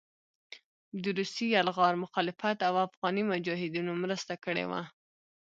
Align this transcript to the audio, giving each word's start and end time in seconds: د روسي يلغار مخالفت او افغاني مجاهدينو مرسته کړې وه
د 1.03 1.05
روسي 1.17 1.45
يلغار 1.55 1.93
مخالفت 2.03 2.57
او 2.67 2.73
افغاني 2.87 3.23
مجاهدينو 3.31 3.91
مرسته 4.03 4.33
کړې 4.43 4.65
وه 4.69 4.81